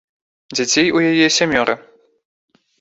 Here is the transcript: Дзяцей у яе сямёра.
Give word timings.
Дзяцей 0.59 0.87
у 0.97 1.05
яе 1.11 1.27
сямёра. 1.37 1.79